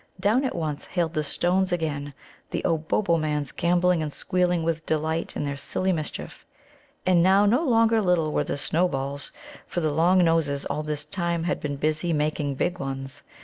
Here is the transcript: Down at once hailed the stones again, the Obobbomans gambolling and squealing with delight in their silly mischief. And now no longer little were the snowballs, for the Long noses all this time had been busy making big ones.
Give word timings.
Down 0.19 0.43
at 0.43 0.55
once 0.55 0.85
hailed 0.87 1.13
the 1.13 1.23
stones 1.23 1.71
again, 1.71 2.15
the 2.49 2.63
Obobbomans 2.63 3.51
gambolling 3.55 4.01
and 4.01 4.11
squealing 4.11 4.63
with 4.63 4.83
delight 4.87 5.35
in 5.35 5.43
their 5.43 5.55
silly 5.55 5.93
mischief. 5.93 6.43
And 7.05 7.21
now 7.21 7.45
no 7.45 7.63
longer 7.63 8.01
little 8.01 8.31
were 8.33 8.43
the 8.43 8.57
snowballs, 8.57 9.31
for 9.67 9.79
the 9.79 9.91
Long 9.91 10.23
noses 10.23 10.65
all 10.65 10.81
this 10.81 11.05
time 11.05 11.43
had 11.43 11.59
been 11.61 11.75
busy 11.75 12.13
making 12.13 12.55
big 12.55 12.79
ones. 12.79 13.21